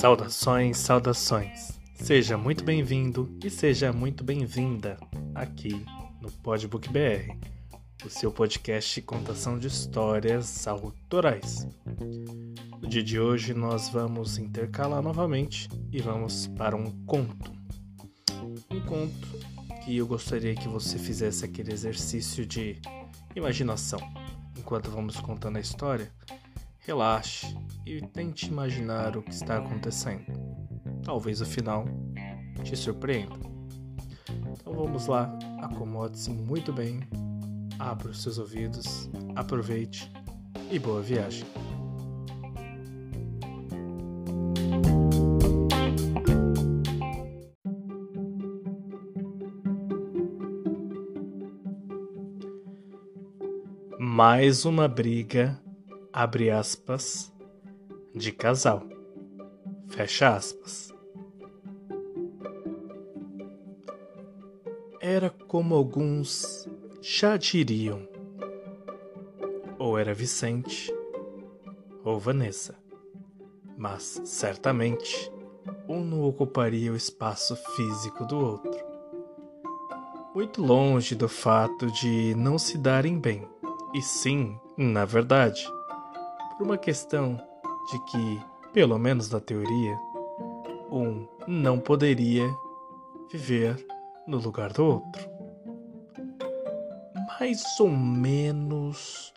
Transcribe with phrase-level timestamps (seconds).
[0.00, 1.72] Saudações, saudações.
[1.96, 4.96] Seja muito bem-vindo e seja muito bem-vinda
[5.34, 5.84] aqui
[6.22, 7.36] no Podbook BR,
[8.04, 11.66] o seu podcast de contação de histórias autorais.
[12.80, 17.50] No dia de hoje nós vamos intercalar novamente e vamos para um conto.
[18.70, 19.28] Um conto
[19.84, 22.80] que eu gostaria que você fizesse aquele exercício de
[23.38, 24.00] imaginação
[24.56, 26.12] enquanto vamos contando a história
[26.88, 30.24] Relaxe e tente imaginar o que está acontecendo.
[31.04, 31.84] Talvez o final
[32.64, 33.36] te surpreenda.
[34.52, 35.30] Então vamos lá,
[35.60, 37.00] acomode-se muito bem,
[37.78, 40.10] abra os seus ouvidos, aproveite
[40.70, 41.44] e boa viagem.
[54.20, 55.56] Mais uma briga
[56.12, 57.32] abre aspas,
[58.12, 58.82] de casal,
[59.86, 60.92] fecha aspas.
[65.00, 66.68] Era como alguns
[67.00, 68.08] já diriam,
[69.78, 70.92] ou era Vicente
[72.02, 72.74] ou Vanessa,
[73.76, 75.30] mas certamente
[75.88, 78.84] um não ocuparia o espaço físico do outro.
[80.34, 83.46] Muito longe do fato de não se darem bem,
[83.94, 85.66] e sim, na verdade,
[86.56, 87.36] por uma questão
[87.90, 89.98] de que, pelo menos na teoria,
[90.90, 92.48] um não poderia
[93.30, 93.86] viver
[94.26, 95.28] no lugar do outro.
[97.40, 99.32] Mais ou menos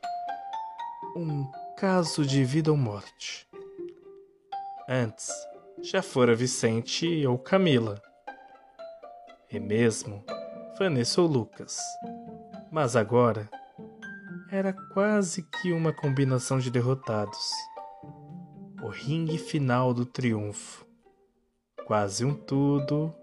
[1.16, 3.48] um caso de vida ou morte.
[4.88, 5.30] Antes,
[5.82, 8.02] já fora Vicente ou Camila.
[9.50, 10.24] E mesmo
[10.78, 11.78] Vanessa ou Lucas.
[12.72, 13.50] Mas agora
[14.52, 17.52] era quase que uma combinação de derrotados.
[18.84, 20.86] O ringue final do triunfo.
[21.86, 23.16] Quase um tudo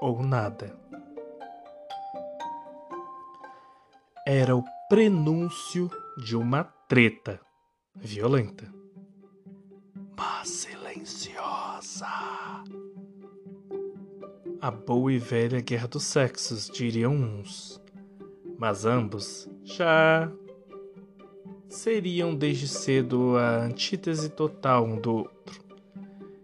[0.00, 0.74] ou nada.
[4.26, 7.38] Era o prenúncio de uma treta
[7.94, 8.72] violenta,
[10.16, 12.06] mas silenciosa.
[14.62, 17.78] A boa e velha guerra dos sexos, diriam uns,
[18.58, 20.32] mas ambos já
[21.74, 25.62] seriam desde cedo a antítese total um do outro.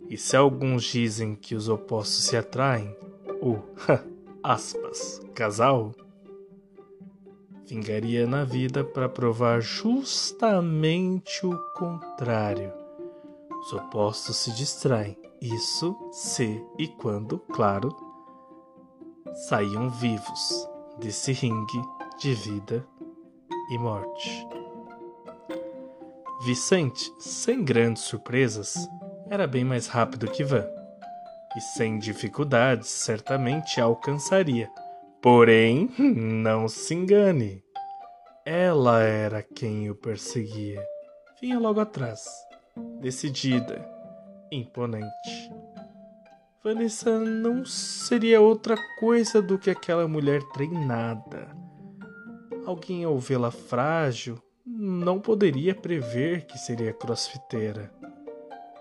[0.08, 2.94] E se alguns dizem que os opostos se atraem,
[3.40, 3.58] o
[4.42, 5.94] aspas, casal
[7.66, 12.72] vingaria na vida para provar justamente o contrário.
[13.60, 15.16] Os opostos se distraem.
[15.40, 17.96] Isso se e quando, claro,
[19.48, 21.80] saíam vivos desse ringue
[22.18, 22.84] de vida
[23.70, 24.59] e morte.
[26.42, 28.74] Vicente, sem grandes surpresas,
[29.28, 30.66] era bem mais rápido que Van,
[31.54, 34.70] e sem dificuldades certamente a alcançaria.
[35.20, 37.62] Porém, não se engane,
[38.42, 40.82] ela era quem o perseguia.
[41.42, 42.24] Vinha logo atrás,
[43.02, 43.86] decidida,
[44.50, 45.52] imponente.
[46.64, 51.54] Vanessa não seria outra coisa do que aquela mulher treinada.
[52.64, 54.42] Alguém ao vê-la frágil
[54.72, 57.92] não poderia prever que seria crossfiteira.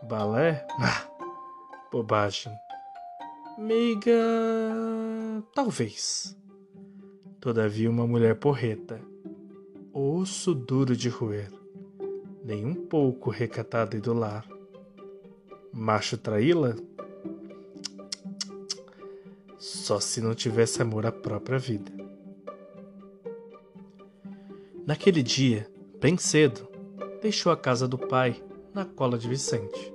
[0.03, 0.65] Balé?
[0.79, 1.09] Ah,
[1.91, 2.53] bobagem.
[3.57, 4.13] Meiga.
[5.53, 6.37] Talvez.
[7.41, 9.01] Todavia, uma mulher porreta.
[9.91, 11.51] Osso duro de roer.
[12.43, 14.47] Nem um pouco recatada e do lar.
[15.73, 16.75] Macho traí-la?
[19.57, 21.91] Só se não tivesse amor à própria vida.
[24.85, 26.65] Naquele dia, bem cedo,
[27.21, 28.41] deixou a casa do pai
[28.73, 29.93] na cola de Vicente.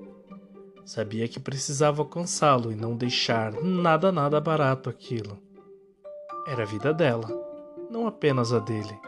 [0.84, 5.38] Sabia que precisava alcançá-lo e não deixar nada nada barato aquilo.
[6.46, 7.26] Era a vida dela,
[7.90, 8.98] não apenas a dele.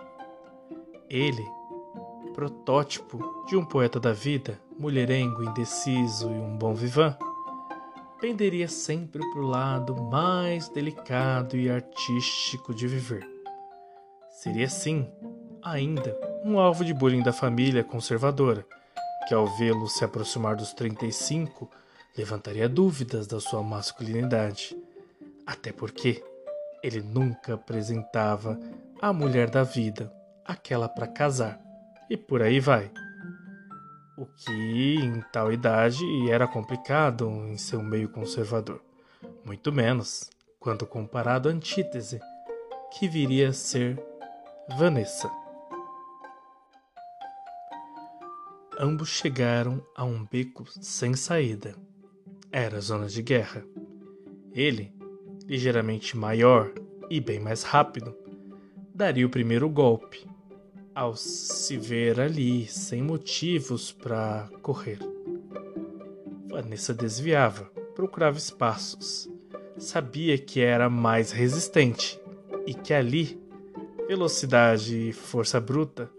[1.11, 1.45] Ele,
[2.35, 7.15] protótipo de um poeta da vida, mulherengo, indeciso e um bom vivan,
[8.19, 13.29] penderia sempre para o lado mais delicado e artístico de viver.
[14.31, 15.07] Seria sim,
[15.63, 18.67] ainda, um alvo de bullying da família conservadora,
[19.27, 21.71] que ao vê-lo se aproximar dos 35,
[22.17, 24.77] levantaria dúvidas da sua masculinidade.
[25.47, 26.23] Até porque
[26.83, 28.59] ele nunca apresentava
[29.01, 30.13] a mulher da vida,
[30.45, 31.61] aquela para casar,
[32.09, 32.91] e por aí vai.
[34.17, 38.81] O que em tal idade era complicado em seu meio conservador,
[39.45, 42.21] muito menos quando comparado à antítese,
[42.93, 44.03] que viria a ser
[44.79, 45.46] Vanessa.
[48.79, 51.75] Ambos chegaram a um beco sem saída.
[52.53, 53.65] Era zona de guerra.
[54.53, 54.93] Ele,
[55.47, 56.75] ligeiramente maior
[57.09, 58.15] e bem mais rápido,
[58.95, 60.27] daria o primeiro golpe,
[60.95, 64.99] ao se ver ali sem motivos para correr.
[66.51, 67.65] Vanessa desviava,
[67.95, 69.27] procurava espaços.
[69.79, 72.21] Sabia que era mais resistente
[72.67, 73.41] e que ali,
[74.07, 76.11] velocidade e força bruta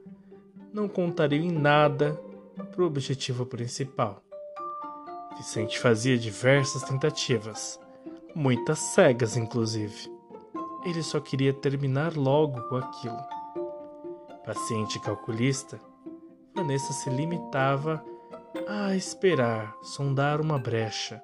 [0.74, 2.20] não contariam em nada
[2.78, 4.22] para o objetivo principal.
[5.36, 7.80] Vicente fazia diversas tentativas,
[8.36, 10.16] muitas cegas inclusive.
[10.86, 13.18] Ele só queria terminar logo com aquilo.
[14.46, 15.82] Paciente calculista,
[16.56, 18.06] Vanessa se limitava
[18.68, 21.22] a esperar sondar uma brecha,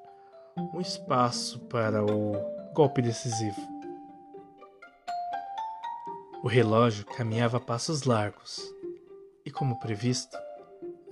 [0.73, 2.33] um espaço para o
[2.73, 3.61] golpe decisivo.
[6.43, 8.59] O relógio caminhava a passos largos
[9.45, 10.42] e, como previsto,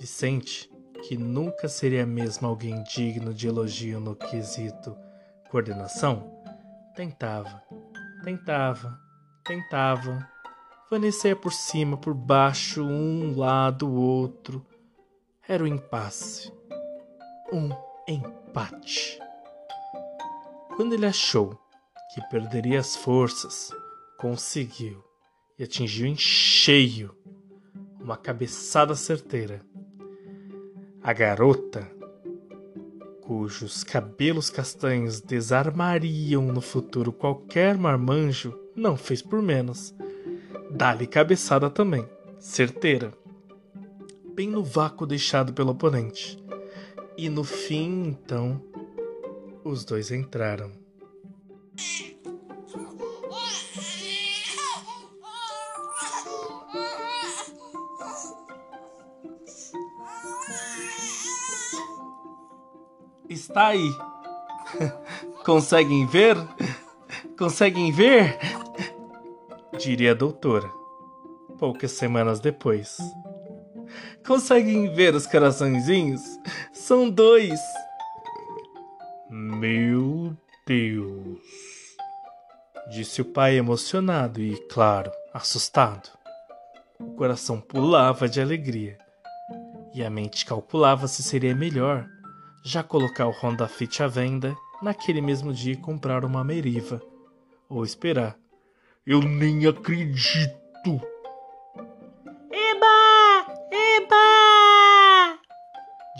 [0.02, 0.68] Vicente,
[1.04, 4.98] que nunca seria mesmo alguém digno de elogio no quesito
[5.48, 6.42] coordenação,
[6.96, 7.62] tentava,
[8.24, 9.00] tentava,
[9.44, 10.28] tentava.
[10.92, 14.66] Ia por cima, por baixo, um lado, o outro,
[15.48, 16.52] era um impasse.
[17.54, 17.70] Um
[18.08, 19.20] empate.
[20.76, 21.56] Quando ele achou
[22.12, 23.70] que perderia as forças,
[24.18, 25.04] conseguiu
[25.60, 27.16] e atingiu em cheio
[28.00, 29.62] uma cabeçada certeira.
[31.04, 31.90] A garota,
[33.22, 39.96] cujos cabelos castanhos desarmariam no futuro qualquer marmanjo, não fez por menos.
[40.70, 42.08] Dá-lhe cabeçada também,
[42.40, 43.14] certeira
[44.34, 46.44] bem no vácuo deixado pelo oponente.
[47.18, 48.62] E no fim, então,
[49.64, 50.72] os dois entraram.
[63.32, 63.96] Está aí.
[65.46, 66.36] Conseguem ver?
[67.38, 68.38] Conseguem ver?
[69.80, 70.70] Diria a doutora,
[71.58, 72.98] poucas semanas depois.
[74.28, 76.22] Conseguem ver os coraçõezinhos?
[76.74, 77.58] São dois.
[79.30, 80.36] Meu
[80.68, 81.40] Deus,
[82.90, 86.10] disse o pai emocionado e, claro, assustado.
[87.00, 88.98] O coração pulava de alegria
[89.94, 92.06] e a mente calculava se seria melhor
[92.64, 97.02] já colocar o Honda Fit à venda naquele mesmo dia e comprar uma Meriva
[97.70, 98.38] ou esperar.
[99.06, 100.62] Eu nem acredito!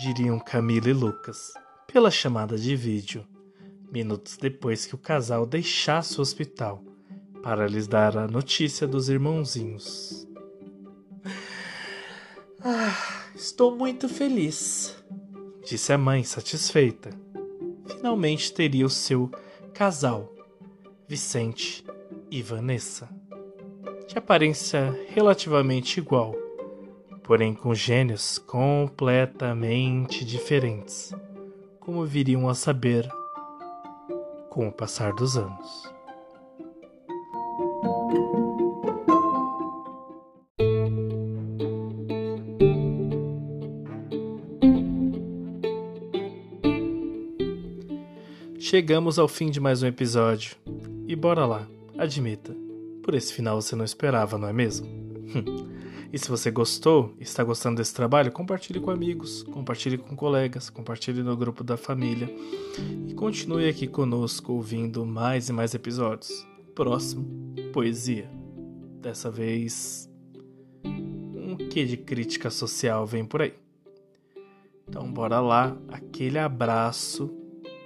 [0.02, 1.52] diriam Camila e Lucas,
[1.86, 3.24] pela chamada de vídeo,
[3.92, 6.82] minutos depois que o casal deixasse o hospital
[7.40, 10.26] para lhes dar a notícia dos irmãozinhos.
[12.60, 15.01] Ah, estou muito feliz,
[15.64, 17.10] disse a mãe satisfeita.
[17.86, 19.30] Finalmente teria o seu
[19.72, 20.32] casal,
[21.08, 21.84] Vicente
[22.30, 23.08] e Vanessa,
[24.08, 26.34] de aparência relativamente igual
[27.22, 31.14] porém com gênios completamente diferentes,
[31.78, 33.08] como viriam a saber
[34.50, 35.91] com o passar dos anos.
[48.72, 50.56] Chegamos ao fim de mais um episódio.
[51.06, 52.56] E bora lá, admita,
[53.02, 54.88] por esse final você não esperava, não é mesmo?
[56.10, 61.22] E se você gostou, está gostando desse trabalho, compartilhe com amigos, compartilhe com colegas, compartilhe
[61.22, 62.34] no grupo da família
[63.06, 66.30] e continue aqui conosco ouvindo mais e mais episódios.
[66.74, 67.26] Próximo,
[67.74, 68.30] poesia.
[69.02, 70.08] Dessa vez,
[70.82, 73.52] um quê de crítica social vem por aí.
[74.88, 77.41] Então bora lá, aquele abraço,